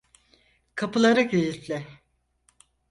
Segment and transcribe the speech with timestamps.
[0.75, 1.87] Kapıları kilitle.